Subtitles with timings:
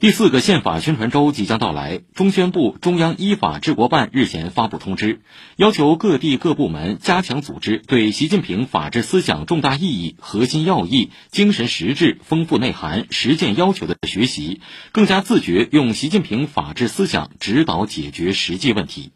[0.00, 5.20] 第四个宪法宣传周即将到来中宣部中央依法治国办日前发布通知
[5.56, 19.12] 要求各地各部门加强组织对习近平法治思想重大意义核心要义精神实质丰富内涵实践要求的学习更加自觉用习近平法治思想指导解决实际问题。